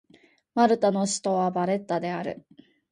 [0.55, 2.43] マルタの首都はバレッタである